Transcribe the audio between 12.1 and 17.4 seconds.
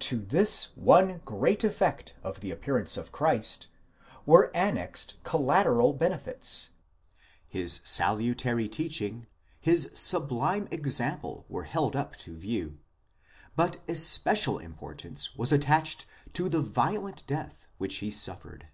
to view,!® but especial importance was attached to the violent